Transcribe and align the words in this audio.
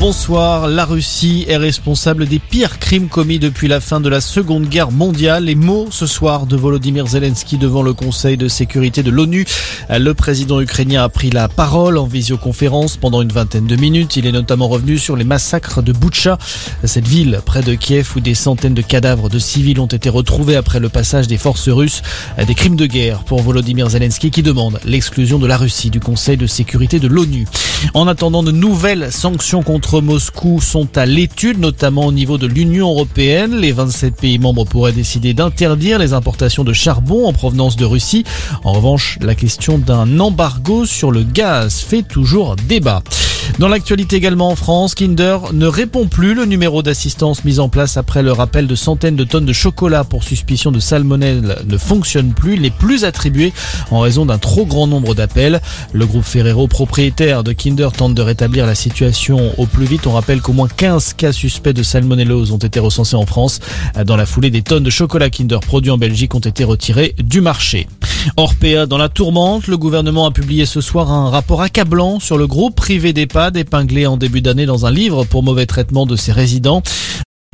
Bonsoir. 0.00 0.68
La 0.68 0.84
Russie 0.84 1.44
est 1.48 1.56
responsable 1.56 2.26
des 2.26 2.38
pires 2.38 2.78
crimes 2.78 3.08
commis 3.08 3.40
depuis 3.40 3.66
la 3.66 3.80
fin 3.80 3.98
de 3.98 4.08
la 4.08 4.20
Seconde 4.20 4.68
Guerre 4.68 4.92
mondiale. 4.92 5.46
Les 5.46 5.56
mots 5.56 5.88
ce 5.90 6.06
soir 6.06 6.46
de 6.46 6.56
Volodymyr 6.56 7.08
Zelensky 7.08 7.58
devant 7.58 7.82
le 7.82 7.92
Conseil 7.94 8.36
de 8.36 8.46
sécurité 8.46 9.02
de 9.02 9.10
l'ONU. 9.10 9.44
Le 9.90 10.12
président 10.14 10.60
ukrainien 10.60 11.02
a 11.02 11.08
pris 11.08 11.30
la 11.30 11.48
parole 11.48 11.98
en 11.98 12.06
visioconférence 12.06 12.96
pendant 12.96 13.22
une 13.22 13.32
vingtaine 13.32 13.66
de 13.66 13.74
minutes. 13.74 14.14
Il 14.14 14.26
est 14.26 14.32
notamment 14.32 14.68
revenu 14.68 14.98
sur 14.98 15.16
les 15.16 15.24
massacres 15.24 15.82
de 15.82 15.92
Butcha, 15.92 16.38
cette 16.84 17.08
ville 17.08 17.40
près 17.44 17.62
de 17.62 17.74
Kiev 17.74 18.12
où 18.14 18.20
des 18.20 18.34
centaines 18.34 18.74
de 18.74 18.82
cadavres 18.82 19.28
de 19.28 19.40
civils 19.40 19.80
ont 19.80 19.86
été 19.86 20.08
retrouvés 20.10 20.54
après 20.54 20.78
le 20.78 20.90
passage 20.90 21.26
des 21.26 21.38
forces 21.38 21.68
russes. 21.68 22.02
Des 22.46 22.54
crimes 22.54 22.76
de 22.76 22.86
guerre 22.86 23.24
pour 23.24 23.42
Volodymyr 23.42 23.90
Zelensky 23.90 24.30
qui 24.30 24.44
demande 24.44 24.78
l'exclusion 24.84 25.40
de 25.40 25.46
la 25.48 25.56
Russie 25.56 25.90
du 25.90 25.98
Conseil 25.98 26.36
de 26.36 26.46
sécurité 26.46 27.00
de 27.00 27.08
l'ONU. 27.08 27.48
En 27.94 28.06
attendant 28.06 28.44
de 28.44 28.52
nouvelles 28.52 29.10
sanctions 29.10 29.64
contre 29.64 29.87
Moscou 29.96 30.60
sont 30.60 30.98
à 30.98 31.06
l'étude, 31.06 31.58
notamment 31.58 32.06
au 32.06 32.12
niveau 32.12 32.36
de 32.36 32.46
l'Union 32.46 32.90
européenne. 32.90 33.56
Les 33.56 33.72
27 33.72 34.14
pays 34.14 34.38
membres 34.38 34.64
pourraient 34.64 34.92
décider 34.92 35.32
d'interdire 35.32 35.98
les 35.98 36.12
importations 36.12 36.62
de 36.62 36.74
charbon 36.74 37.26
en 37.26 37.32
provenance 37.32 37.76
de 37.76 37.86
Russie. 37.86 38.24
En 38.64 38.72
revanche, 38.72 39.18
la 39.22 39.34
question 39.34 39.78
d'un 39.78 40.20
embargo 40.20 40.84
sur 40.84 41.10
le 41.10 41.22
gaz 41.22 41.80
fait 41.80 42.02
toujours 42.02 42.54
débat. 42.56 43.02
Dans 43.58 43.66
l'actualité 43.66 44.14
également 44.14 44.50
en 44.50 44.54
France, 44.54 44.94
Kinder 44.94 45.38
ne 45.52 45.66
répond 45.66 46.06
plus. 46.06 46.32
Le 46.32 46.44
numéro 46.44 46.80
d'assistance 46.80 47.44
mis 47.44 47.58
en 47.58 47.68
place 47.68 47.96
après 47.96 48.22
le 48.22 48.30
rappel 48.30 48.68
de 48.68 48.76
centaines 48.76 49.16
de 49.16 49.24
tonnes 49.24 49.46
de 49.46 49.52
chocolat 49.52 50.04
pour 50.04 50.22
suspicion 50.22 50.70
de 50.70 50.78
salmonelle 50.78 51.56
ne 51.66 51.76
fonctionne 51.76 52.34
plus. 52.34 52.54
Il 52.54 52.60
n'est 52.60 52.70
plus 52.70 53.04
attribué 53.04 53.52
en 53.90 53.98
raison 53.98 54.26
d'un 54.26 54.38
trop 54.38 54.64
grand 54.64 54.86
nombre 54.86 55.12
d'appels. 55.12 55.60
Le 55.92 56.06
groupe 56.06 56.22
Ferrero, 56.22 56.68
propriétaire 56.68 57.42
de 57.42 57.52
Kinder, 57.52 57.88
tente 57.90 58.14
de 58.14 58.22
rétablir 58.22 58.64
la 58.64 58.76
situation 58.76 59.52
au 59.58 59.66
plus 59.66 59.86
vite. 59.86 60.06
On 60.06 60.12
rappelle 60.12 60.40
qu'au 60.40 60.52
moins 60.52 60.68
15 60.68 61.14
cas 61.14 61.32
suspects 61.32 61.72
de 61.72 61.82
salmonellose 61.82 62.52
ont 62.52 62.58
été 62.58 62.78
recensés 62.78 63.16
en 63.16 63.26
France. 63.26 63.58
Dans 64.06 64.16
la 64.16 64.26
foulée, 64.26 64.50
des 64.50 64.62
tonnes 64.62 64.84
de 64.84 64.90
chocolat 64.90 65.30
Kinder 65.30 65.58
produits 65.58 65.90
en 65.90 65.98
Belgique 65.98 66.36
ont 66.36 66.38
été 66.38 66.62
retirées 66.62 67.16
du 67.18 67.40
marché. 67.40 67.88
Orpea 68.36 68.86
dans 68.86 68.98
la 68.98 69.08
tourmente, 69.08 69.66
le 69.66 69.76
gouvernement 69.76 70.26
a 70.26 70.30
publié 70.30 70.66
ce 70.66 70.80
soir 70.80 71.10
un 71.10 71.30
rapport 71.30 71.62
accablant 71.62 72.20
sur 72.20 72.38
le 72.38 72.46
groupe 72.46 72.74
privé 72.74 73.12
d'EHPAD 73.12 73.56
épinglé 73.56 74.06
en 74.06 74.16
début 74.16 74.40
d'année 74.40 74.66
dans 74.66 74.86
un 74.86 74.90
livre 74.90 75.24
pour 75.24 75.42
mauvais 75.42 75.66
traitement 75.66 76.06
de 76.06 76.16
ses 76.16 76.32
résidents. 76.32 76.82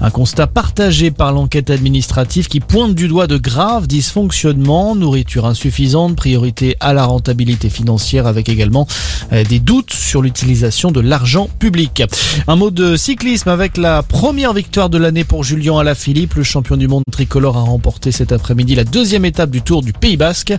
Un 0.00 0.10
constat 0.10 0.46
partagé 0.46 1.10
par 1.10 1.32
l'enquête 1.32 1.70
administrative 1.70 2.46
qui 2.46 2.60
pointe 2.60 2.94
du 2.94 3.08
doigt 3.08 3.26
de 3.26 3.36
graves 3.36 3.88
dysfonctionnements, 3.88 4.94
nourriture 4.94 5.44
insuffisante, 5.44 6.14
priorité 6.14 6.76
à 6.78 6.92
la 6.92 7.04
rentabilité 7.04 7.68
financière 7.68 8.28
avec 8.28 8.48
également 8.48 8.86
euh, 9.32 9.42
des 9.42 9.58
doutes 9.58 9.92
sur 9.92 10.22
l'utilisation 10.22 10.92
de 10.92 11.00
l'argent 11.00 11.48
public. 11.58 12.04
Un 12.46 12.54
mot 12.54 12.70
de 12.70 12.96
cyclisme 12.96 13.48
avec 13.48 13.76
la 13.76 14.04
première 14.04 14.52
victoire 14.52 14.88
de 14.88 14.98
l'année 14.98 15.24
pour 15.24 15.42
Julien 15.42 15.78
Alaphilippe. 15.78 16.34
Le 16.34 16.44
champion 16.44 16.76
du 16.76 16.86
monde 16.86 17.02
tricolore 17.10 17.56
a 17.56 17.62
remporté 17.62 18.12
cet 18.12 18.30
après-midi 18.30 18.76
la 18.76 18.84
deuxième 18.84 19.24
étape 19.24 19.50
du 19.50 19.62
Tour 19.62 19.82
du 19.82 19.92
Pays 19.92 20.16
Basque. 20.16 20.54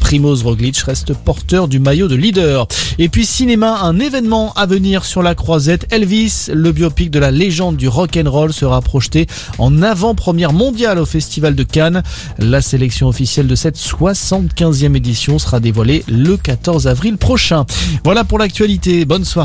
Primoz 0.00 0.42
Roglic 0.42 0.76
reste 0.78 1.14
porteur 1.14 1.68
du 1.68 1.78
maillot 1.78 2.08
de 2.08 2.16
leader. 2.16 2.68
Et 2.98 3.08
puis 3.08 3.24
cinéma, 3.24 3.80
un 3.82 3.98
événement 3.98 4.52
à 4.54 4.66
venir 4.66 5.04
sur 5.04 5.22
la 5.22 5.34
croisette. 5.34 5.86
Elvis, 5.90 6.50
le 6.52 6.72
biopic 6.72 7.10
de 7.10 7.18
la 7.18 7.30
légende 7.30 7.76
du 7.76 7.88
rock'n'roll 7.88 8.52
sera 8.52 8.73
projeté 8.80 9.26
en 9.58 9.82
avant-première 9.82 10.52
mondiale 10.52 10.98
au 10.98 11.06
Festival 11.06 11.54
de 11.54 11.62
Cannes. 11.62 12.02
La 12.38 12.62
sélection 12.62 13.08
officielle 13.08 13.46
de 13.46 13.54
cette 13.54 13.76
75e 13.76 14.96
édition 14.96 15.38
sera 15.38 15.60
dévoilée 15.60 16.04
le 16.08 16.36
14 16.36 16.86
avril 16.86 17.16
prochain. 17.16 17.66
Voilà 18.04 18.24
pour 18.24 18.38
l'actualité. 18.38 19.04
Bonne 19.04 19.24
soirée. 19.24 19.42